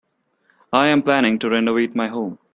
I 0.73 0.87
am 0.87 1.03
planning 1.03 1.37
to 1.37 1.49
renovate 1.51 1.95
my 1.95 2.07
home. 2.07 2.39